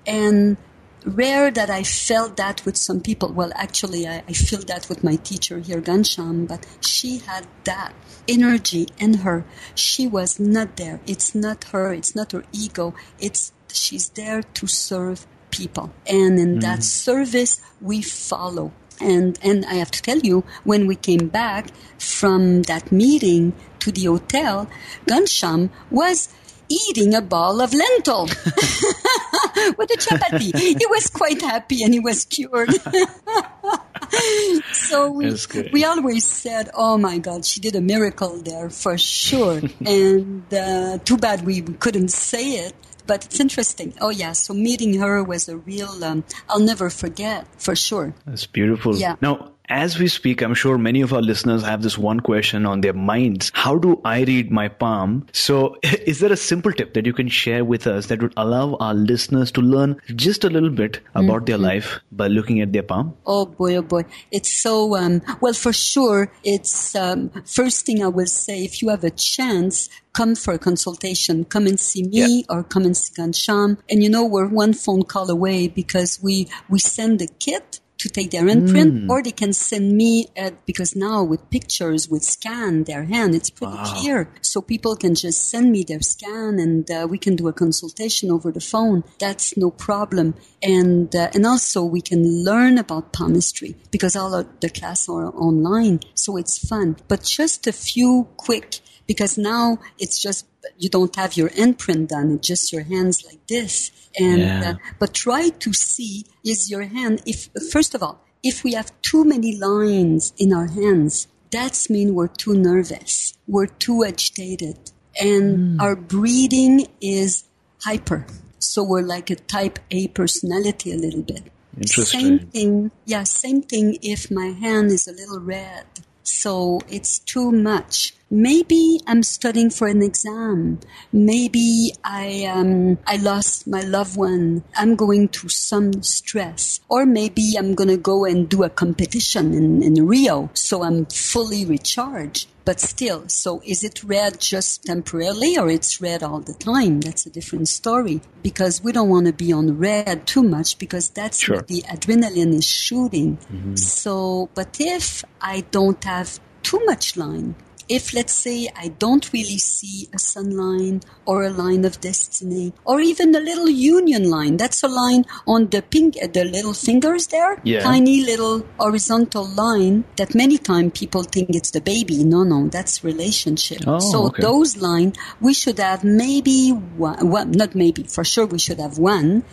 [0.06, 0.58] And
[1.06, 3.32] rare that I felt that with some people.
[3.32, 7.94] Well, actually, I, I feel that with my teacher here, Ghanshyam, but she had that
[8.28, 9.46] energy in her.
[9.76, 11.00] She was not there.
[11.06, 11.94] It's not her.
[11.94, 12.94] It's not her ego.
[13.20, 15.94] It's, she's there to serve people.
[16.08, 16.84] And in that mm.
[16.84, 18.72] service, we follow.
[19.04, 23.92] And, and I have to tell you, when we came back from that meeting to
[23.92, 24.70] the hotel,
[25.06, 26.30] Ghanshyam was
[26.70, 28.24] eating a ball of lentil
[29.78, 30.58] with a chapati.
[30.58, 32.74] he was quite happy and he was cured.
[34.72, 35.36] so we,
[35.72, 39.62] we always said, oh my God, she did a miracle there for sure.
[39.86, 42.74] and uh, too bad we couldn't say it.
[43.06, 43.94] But it's interesting.
[44.00, 48.14] Oh yeah, so meeting her was a real, um, I'll never forget for sure.
[48.26, 48.96] That's beautiful.
[48.96, 49.16] Yeah.
[49.22, 52.82] Now, as we speak, I'm sure many of our listeners have this one question on
[52.82, 53.52] their minds.
[53.56, 55.26] How do I read my palm?
[55.34, 58.76] So, is there a simple tip that you can share with us that would allow
[58.76, 62.84] our listeners to learn just a little bit about their life by looking at their
[62.84, 63.18] palm?
[63.26, 64.04] Oh boy, oh boy.
[64.30, 68.90] It's so, um, well, for sure, it's, um, first thing I will say, if you
[68.90, 71.46] have a chance, come for a consultation.
[71.46, 73.80] Come and see me or come and see Ghanshyam.
[73.90, 78.10] And you know, we're one phone call away because we, we send the kit to
[78.10, 82.84] take their imprint or they can send me at, because now with pictures, with scan
[82.84, 84.30] their hand, it's pretty clear.
[84.42, 88.32] So people can just send me their scan and uh, we can do a consultation
[88.32, 89.04] over the phone.
[89.20, 90.36] That's no problem.
[90.62, 95.28] And, uh, and also we can learn about palmistry because all of the class are
[95.28, 96.02] online.
[96.14, 100.46] So it's fun, but just a few quick because now it's just
[100.78, 104.70] you don't have your imprint done it's just your hands like this and Yeah.
[104.72, 108.92] uh, but try to see is your hand if first of all if we have
[109.02, 114.78] too many lines in our hands that's mean we're too nervous we're too agitated
[115.22, 117.44] and our breathing is
[117.82, 118.26] hyper.
[118.58, 121.44] So we're like a type A personality a little bit.
[121.78, 122.20] Interesting.
[122.20, 122.92] Same thing.
[123.06, 125.86] Yeah, same thing if my hand is a little red.
[126.24, 128.14] So it's too much.
[128.34, 130.80] Maybe I'm studying for an exam.
[131.12, 134.64] Maybe I um, I lost my loved one.
[134.76, 139.84] I'm going through some stress, or maybe I'm gonna go and do a competition in,
[139.84, 142.48] in Rio, so I'm fully recharged.
[142.66, 147.02] But still, so is it red just temporarily, or it's red all the time?
[147.02, 151.10] That's a different story because we don't want to be on red too much because
[151.10, 151.58] that's Sure.
[151.58, 153.38] where the adrenaline is shooting.
[153.76, 157.54] So, but if I don't have too much line,
[157.90, 162.74] if let's say I don't really see a sun line or a line of destiny
[162.86, 166.74] or even a little union line, that's a line on the pink, uh, the little
[166.74, 167.82] fingers there, Yeah.
[167.82, 172.24] tiny little horizontal line that many times people think it's the baby.
[172.24, 173.82] No, no, that's relationship.
[173.88, 174.42] Oh, so okay.
[174.42, 178.98] those line we should have maybe one, one, not maybe, for sure we should have
[178.98, 179.44] one,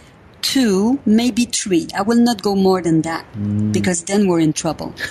[0.43, 1.89] two, maybe three.
[1.97, 3.73] I will not go more than that Mm.
[3.73, 4.93] because then we're in trouble.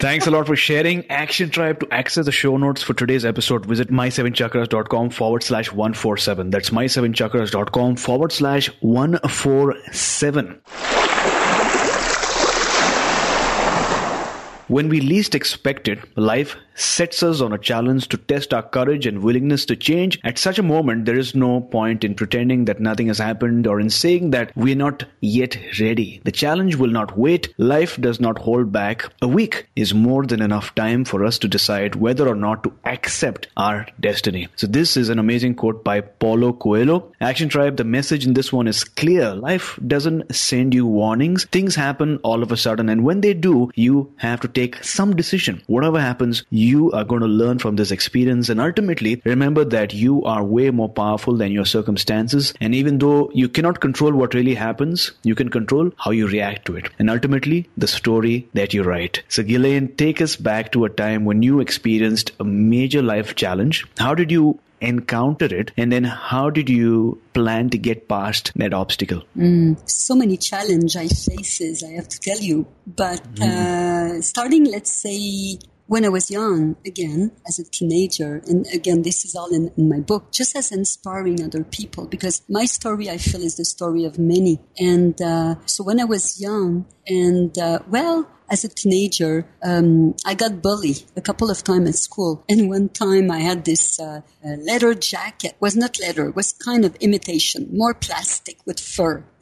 [0.00, 1.08] Thanks a lot for sharing.
[1.10, 1.80] Action Tribe.
[1.80, 6.50] To access the show notes for today's episode, visit my7chakras.com forward slash 147.
[6.50, 10.60] That's my7chakras.com forward slash 147.
[14.68, 19.06] When we least expect it, life sets us on a challenge to test our courage
[19.06, 20.18] and willingness to change.
[20.24, 23.80] At such a moment, there is no point in pretending that nothing has happened or
[23.80, 26.20] in saying that we're not yet ready.
[26.24, 27.52] The challenge will not wait.
[27.58, 29.04] Life does not hold back.
[29.22, 32.72] A week is more than enough time for us to decide whether or not to
[32.84, 34.48] accept our destiny.
[34.56, 37.12] So this is an amazing quote by Paulo Coelho.
[37.20, 39.34] Action Tribe, the message in this one is clear.
[39.34, 41.44] Life doesn't send you warnings.
[41.46, 45.16] Things happen all of a sudden and when they do, you have to take some
[45.16, 45.62] decision.
[45.66, 50.22] Whatever happens, you are going to learn from this experience and ultimately remember that you
[50.24, 52.54] are way more powerful than your circumstances.
[52.60, 56.66] And even though you cannot control what really happens, you can control how you react
[56.66, 56.90] to it.
[56.98, 59.22] And ultimately, the story that you write.
[59.28, 63.86] So Guylaine, take us back to a time when you experienced a major life challenge.
[63.98, 65.72] How did you encounter it?
[65.76, 69.22] And then how did you plan to get past that obstacle?
[69.86, 72.66] so many challenge I faces, I have to tell you.
[72.86, 79.02] But uh, starting, let's say, when I was young, again, as a teenager, and again,
[79.02, 83.08] this is all in, in my book, just as inspiring other people, because my story,
[83.08, 84.60] I feel, is the story of many.
[84.78, 90.34] And uh, so when I was young, and uh, well, as a teenager, um, I
[90.34, 92.44] got bullied a couple of times at school.
[92.48, 95.54] And one time I had this uh, leather jacket.
[95.60, 96.28] was not leather.
[96.28, 99.22] It was kind of imitation, more plastic with fur.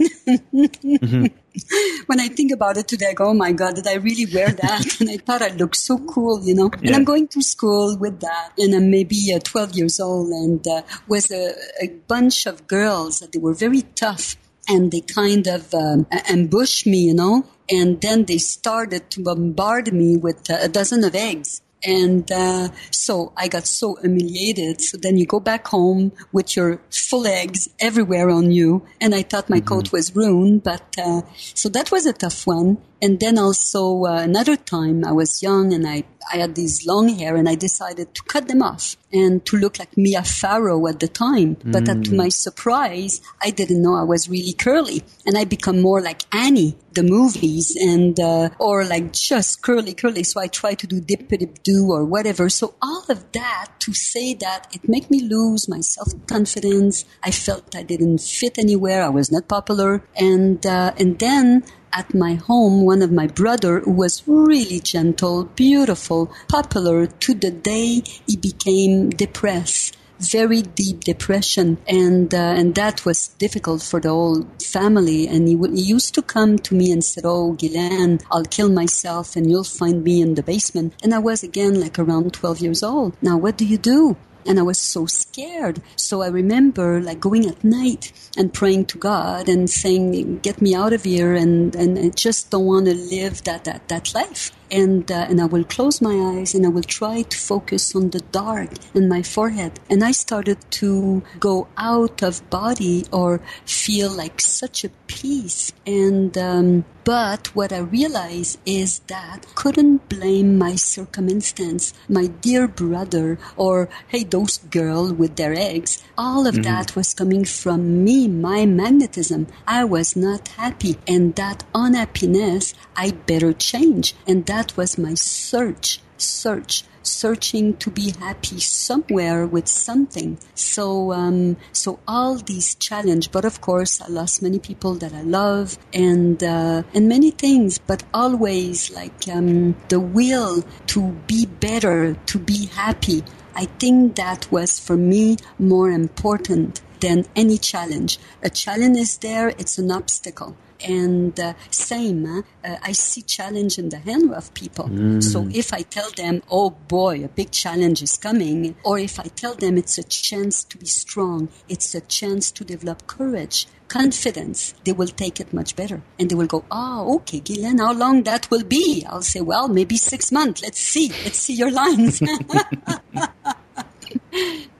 [2.07, 4.51] when I think about it today, I go, oh my God, did I really wear
[4.51, 4.97] that?
[5.01, 6.71] and I thought I looked so cool, you know.
[6.83, 8.53] And I'm going to school with that.
[8.59, 13.21] And I'm maybe uh, 12 years old and uh, was a, a bunch of girls
[13.21, 14.37] that they were very tough
[14.69, 17.45] and they kind of um, ambushed me, you know.
[17.69, 21.63] And then they started to bombard me with a dozen of eggs.
[21.85, 24.81] And uh, so I got so humiliated.
[24.81, 28.87] So then you go back home with your full eggs everywhere on you.
[29.01, 30.63] And I thought my coat was ruined.
[30.63, 32.79] But uh, so that was a tough one.
[33.01, 37.09] And then also uh, another time I was young and I, I had these long
[37.09, 41.01] hair and I decided to cut them off and to look like Mia Farrow at
[41.01, 41.57] the time.
[41.65, 45.81] But uh, to my surprise, I didn't know I was really curly and I become
[45.81, 50.25] more like Annie, the movies and, uh, or like just curly, curly.
[50.25, 52.49] So I try to do dip dip do or whatever.
[52.49, 57.05] So all of that to say that it made me lose my self confidence.
[57.23, 59.03] I felt I didn't fit anywhere.
[59.03, 60.03] I was not popular.
[60.17, 65.45] And, uh, and then at my home, one of my brother who was really gentle,
[65.45, 69.97] beautiful, popular to the day he became depressed.
[70.19, 75.29] Very deep depression, and uh, and that was difficult for the whole family.
[75.29, 78.71] And he, would, he used to come to me and said, "Oh, Guylaine, I'll kill
[78.71, 82.61] myself, and you'll find me in the basement." And I was again like around twelve
[82.61, 83.15] years old.
[83.21, 84.17] Now, what do you do?
[84.47, 85.81] And I was so scared.
[85.97, 90.75] So I remember like going at night and praying to God and saying, "Get me
[90.75, 94.53] out of here," and and I just don't want to live that that that life.
[94.71, 98.11] And uh, and I will close my eyes and I will try to focus on
[98.11, 99.81] the dark in my forehead.
[99.91, 105.73] And I started to go out of body or feel like such a peace.
[105.87, 113.39] And um, but what I realized is that couldn't blame my circumstance, my dear brother,
[113.57, 116.63] or hey, those girls with their eggs, all of mm-hmm.
[116.63, 119.47] that was coming from me, my magnetism.
[119.69, 120.99] I was not happy.
[121.07, 124.17] And that unhappiness, I better change.
[124.27, 130.39] And that was my search, search searching to be happy somewhere with something.
[130.55, 135.23] So, um, so all these challenge, but of course, I lost many people that I
[135.23, 142.15] love and, uh, and many things, but always like, um, the will to be better,
[142.15, 143.23] to be happy.
[143.55, 148.19] I think that was for me more important than any challenge.
[148.43, 153.89] A challenge is there, it's an obstacle and uh, same uh, i see challenge in
[153.89, 154.87] the hand of people.
[154.87, 155.23] Mm.
[155.23, 159.25] so if i tell them oh boy a big challenge is coming or if i
[159.25, 164.75] tell them it's a chance to be strong it's a chance to develop courage confidence
[164.85, 166.03] they will take it much better.
[166.19, 169.05] And they will go oh okay Guylaine how long that will be?
[169.09, 170.63] I'll say well maybe six months.
[170.63, 171.09] Let's see.
[171.25, 172.23] Let's see your lines.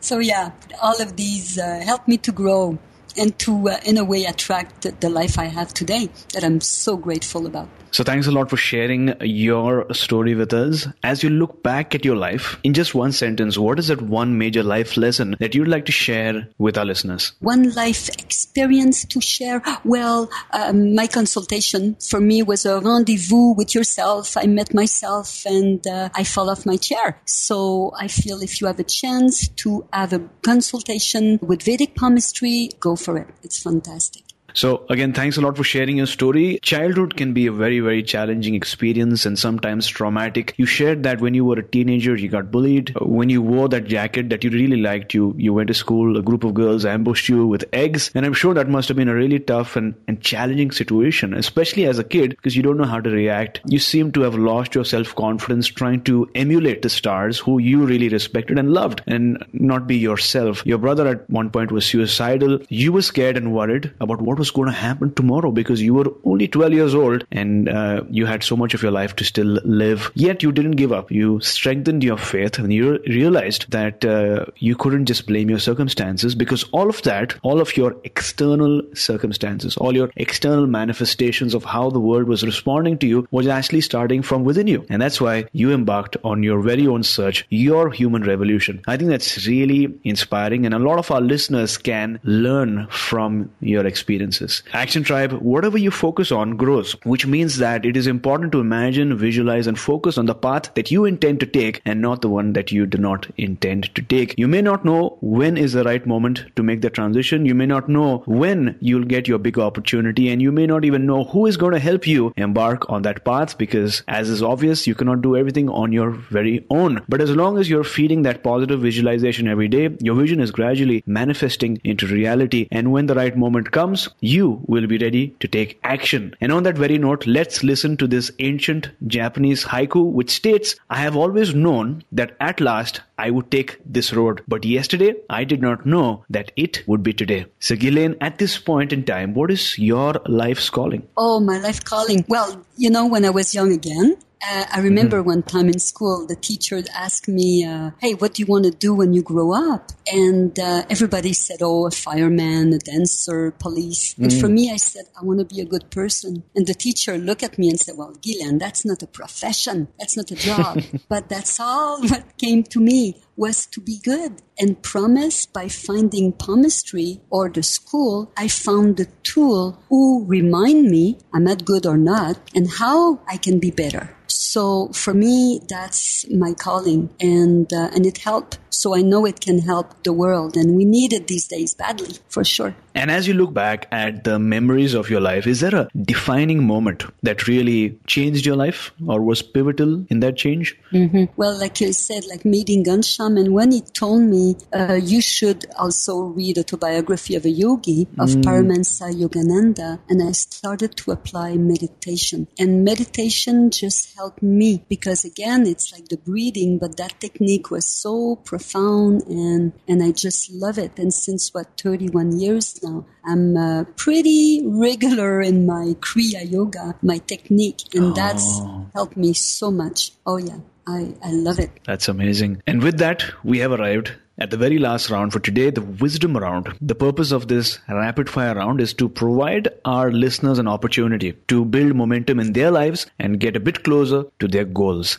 [0.01, 2.79] So yeah all of these uh, help me to grow
[3.19, 6.97] and to, uh, in a way, attract the life I have today that I'm so
[6.97, 7.69] grateful about.
[7.91, 10.87] So thanks a lot for sharing your story with us.
[11.03, 14.37] As you look back at your life, in just one sentence, what is that one
[14.39, 17.33] major life lesson that you'd like to share with our listeners?
[17.41, 19.63] One life experience to share?
[19.85, 24.37] Well, um, my consultation for me was a rendezvous with yourself.
[24.37, 27.21] I met myself and uh, I fell off my chair.
[27.25, 32.71] So I feel if you have a chance to have a consultation with Vedic palmistry,
[32.81, 33.29] go for it.
[33.43, 34.26] It's fantastic.
[34.57, 36.59] So again, thanks a lot for sharing your story.
[36.63, 40.55] Childhood can be a very, very challenging experience and sometimes traumatic.
[40.57, 42.97] You shared that when you were a teenager, you got bullied.
[42.97, 46.17] Uh, when you wore that jacket that you really liked, you, you went to school,
[46.17, 48.11] a group of girls ambushed you with eggs.
[48.15, 51.85] And I'm sure that must have been a really tough and, and challenging situation, especially
[51.85, 53.61] as a kid, because you don't know how to react.
[53.67, 58.09] You seem to have lost your self-confidence trying to emulate the stars who you really
[58.09, 60.65] respected and loved and not be yourself.
[60.65, 62.61] Your brother at one point was suicidal.
[62.71, 65.95] You were scared and worried about what was was going to happen tomorrow because you
[65.95, 69.25] were only 12 years old and uh, you had so much of your life to
[69.25, 70.11] still live.
[70.15, 71.11] Yet you didn't give up.
[71.11, 76.37] You strengthened your faith and you realized that uh, you couldn't just blame your circumstances
[76.37, 81.91] because all of that, all of your external circumstances, all your external manifestations of how
[81.91, 84.87] the world was responding to you was actually starting from within you.
[84.89, 88.83] And that's why you embarked on your very own search, your human revolution.
[88.87, 93.85] I think that's really inspiring and a lot of our listeners can learn from your
[93.87, 94.63] experience experiences.
[94.73, 99.17] Action Tribe, whatever you focus on grows, which means that it is important to imagine,
[99.17, 102.53] visualize, and focus on the path that you intend to take and not the one
[102.53, 104.35] that you do not intend to take.
[104.39, 107.47] You may not know when is the right moment to make the transition.
[107.47, 111.07] You may not know when you'll get your big opportunity, and you may not even
[111.07, 114.87] know who is going to help you embark on that path because, as is obvious,
[114.87, 117.03] you cannot do everything on your very own.
[117.09, 121.03] But as long as you're feeding that positive visualization every day, your vision is gradually
[121.07, 122.69] manifesting into reality.
[122.71, 126.35] And when the right moment comes, you will be ready to take action.
[126.41, 130.97] And on that very note, let's listen to this ancient Japanese haiku which states, I
[130.97, 135.63] have always known that at last I would take this road, but yesterday I did
[135.63, 137.47] not know that it would be today.
[137.61, 141.07] So Guylaine, at this point in time, what is your life's calling?
[141.17, 142.25] Oh, my life calling.
[142.29, 144.17] Well, you know, when I was young again,
[144.49, 145.29] uh, I remember mm-hmm.
[145.29, 148.71] one time in school, the teacher asked me, uh, "Hey, what do you want to
[148.71, 154.15] do when you grow up?" And uh, everybody said, "Oh, a fireman, a dancer, police."
[154.15, 154.25] Mm.
[154.25, 154.55] And for mm.
[154.55, 157.59] me, I said, "I want to be a good person." And the teacher looked at
[157.59, 159.89] me and said, "Well, Guylaine, that's not a profession.
[159.99, 164.43] That's not a job." but that's all what came to me was to be good
[164.59, 171.19] and promise by finding palmistry or the school, I found the tool who remind me
[171.33, 174.17] I'm not good or not and how I can be better.
[174.47, 178.59] So for me, that's my calling, and uh, and it helped.
[178.71, 182.19] So I know it can help the world, and we need it these days badly,
[182.29, 182.77] for sure.
[182.95, 186.67] And as you look back at the memories of your life, is there a defining
[186.67, 190.79] moment that really changed your life or was pivotal in that change?
[190.93, 191.25] Mm-hmm.
[191.37, 195.67] Well, like you said, like meeting Ghanshyam, and when he told me, uh, you should
[195.77, 198.43] also read autobiography of a yogi of mm.
[198.43, 202.47] Paramahansa Yogananda, and I started to apply meditation.
[202.59, 207.87] And meditation just helped me because again, it's like the breathing, but that technique was
[207.87, 210.99] so profound and, and I just love it.
[210.99, 213.07] And since what, 31 years now.
[213.25, 218.13] I'm uh, pretty regular in my Kriya Yoga, my technique, and oh.
[218.13, 218.61] that's
[218.95, 220.13] helped me so much.
[220.25, 221.71] Oh yeah, I, I love it.
[221.85, 222.63] That's amazing.
[222.67, 226.37] And with that, we have arrived at the very last round for today, the wisdom
[226.37, 226.77] round.
[226.81, 231.65] The purpose of this rapid fire round is to provide our listeners an opportunity to
[231.65, 235.19] build momentum in their lives and get a bit closer to their goals.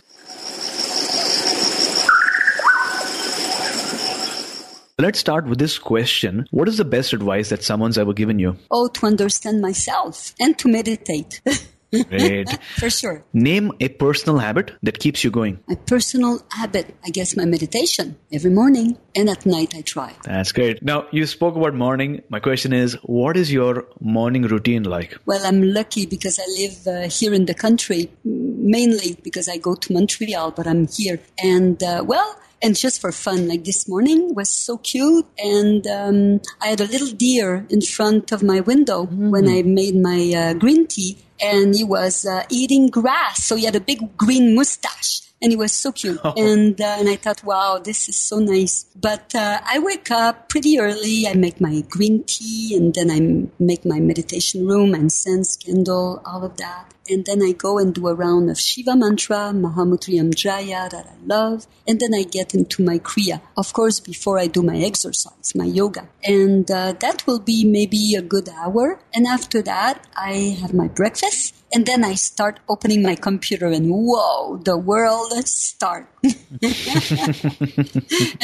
[4.99, 6.47] Let's start with this question.
[6.49, 8.57] What is the best advice that someone's ever given you?
[8.71, 11.41] Oh, to understand myself and to meditate.
[12.03, 12.49] Great.
[12.77, 13.23] For sure.
[13.33, 15.59] Name a personal habit that keeps you going.
[15.67, 20.13] My personal habit, I guess my meditation every morning and at night I try.
[20.23, 20.83] That's great.
[20.83, 22.21] Now, you spoke about morning.
[22.29, 25.17] My question is, what is your morning routine like?
[25.25, 29.75] Well, I'm lucky because I live uh, here in the country, mainly because I go
[29.75, 31.19] to Montreal, but I'm here.
[31.41, 35.25] And, uh, well, and just for fun, like this morning was so cute.
[35.37, 39.29] And um, I had a little deer in front of my window mm.
[39.29, 43.43] when I made my uh, green tea, and he was uh, eating grass.
[43.43, 45.21] So he had a big green mustache.
[45.39, 46.33] And he was so cute, oh.
[46.35, 48.87] and uh, and I thought, wow, this is so nice.
[48.95, 51.27] But uh, I wake up pretty early.
[51.27, 56.43] I make my green tea, and then I make my meditation room, incense, candle, all
[56.43, 61.05] of that and then I go and do a round of Shiva mantra, Mahamrityunjaya that
[61.07, 63.41] I love, and then I get into my Kriya.
[63.55, 66.07] Of course, before I do my exercise, my yoga.
[66.23, 68.99] And uh, that will be maybe a good hour.
[69.13, 73.89] And after that, I have my breakfast, and then I start opening my computer and
[73.89, 76.07] whoa, the world start.
[76.23, 76.33] and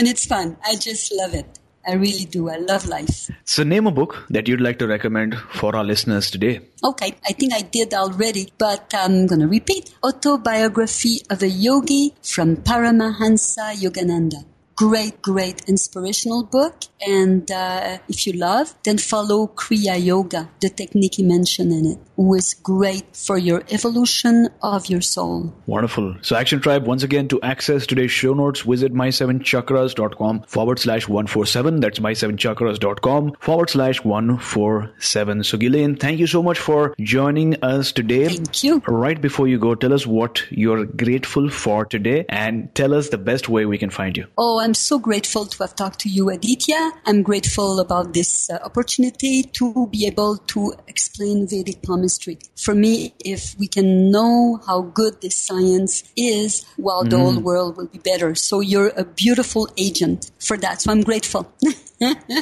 [0.08, 0.58] it's fun.
[0.66, 1.60] I just love it.
[1.86, 2.50] I really do.
[2.50, 3.30] I love life.
[3.44, 6.62] So, name a book that you'd like to recommend for our listeners today.
[6.84, 9.94] Okay, I think I did already, but I'm going to repeat.
[10.04, 14.46] Autobiography of a Yogi from Paramahansa Yogananda
[14.76, 16.76] great, great inspirational book.
[17.06, 21.98] And uh, if you love, then follow Kriya Yoga, the technique he mentioned in it,
[22.16, 25.54] who is great for your evolution of your soul.
[25.66, 26.16] Wonderful.
[26.22, 31.80] So Action Tribe, once again, to access today's show notes, visit my7chakras.com forward slash 147.
[31.80, 35.44] That's my7chakras.com forward slash 147.
[35.44, 38.30] So Guylaine, thank you so much for joining us today.
[38.30, 38.82] Thank you.
[38.88, 43.18] Right before you go, tell us what you're grateful for today and tell us the
[43.18, 44.28] best way we can find you.
[44.38, 46.94] Oh, I'm so grateful to have talked to you, Aditya.
[47.06, 52.40] I'm grateful about this uh, opportunity to be able to explain Vedic palmistry.
[52.56, 57.10] For me, if we can know how good this science is, well, mm.
[57.10, 58.36] the whole world will be better.
[58.36, 60.82] So you're a beautiful agent for that.
[60.82, 61.52] So I'm grateful.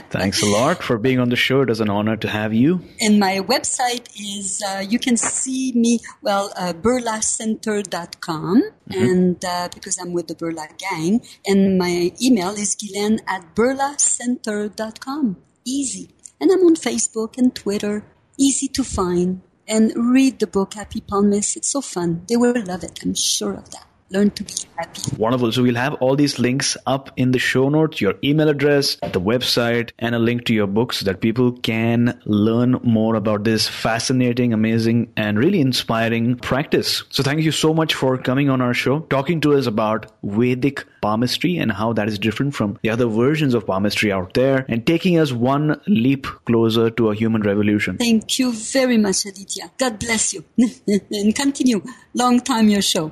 [0.09, 1.61] Thanks a lot for being on the show.
[1.61, 2.81] It is an honor to have you.
[2.99, 8.63] And my website is, uh, you can see me, well, uh, birlacenter.com.
[8.89, 9.03] Mm-hmm.
[9.03, 11.21] And uh, because I'm with the Birla gang.
[11.45, 15.37] And my email is guylaine at birlacenter.com.
[15.65, 16.09] Easy.
[16.39, 18.03] And I'm on Facebook and Twitter.
[18.37, 19.41] Easy to find.
[19.67, 21.55] And read the book Happy Palmist.
[21.55, 22.25] It's so fun.
[22.27, 22.99] They will love it.
[23.03, 25.01] I'm sure of that learn to be happy.
[25.17, 25.51] Wonderful.
[25.51, 29.21] So we'll have all these links up in the show notes, your email address, the
[29.21, 33.67] website, and a link to your book so that people can learn more about this
[33.67, 37.03] fascinating, amazing, and really inspiring practice.
[37.09, 40.85] So thank you so much for coming on our show, talking to us about Vedic
[41.01, 44.85] palmistry and how that is different from the other versions of palmistry out there and
[44.85, 47.97] taking us one leap closer to a human revolution.
[47.97, 49.71] Thank you very much, Aditya.
[49.77, 50.45] God bless you.
[50.87, 51.83] and continue.
[52.13, 53.11] Long time your show.